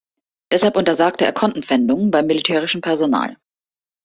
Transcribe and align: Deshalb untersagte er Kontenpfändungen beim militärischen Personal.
Deshalb 0.49 0.77
untersagte 0.77 1.25
er 1.25 1.31
Kontenpfändungen 1.31 2.09
beim 2.09 2.25
militärischen 2.25 2.81
Personal. 2.81 3.37